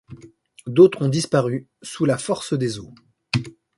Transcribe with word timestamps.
D'autres 0.65 1.03
ont 1.03 1.09
disparu 1.09 1.67
sous 1.83 2.05
la 2.05 2.17
force 2.17 2.53
des 2.57 2.79
eaux. 2.79 2.95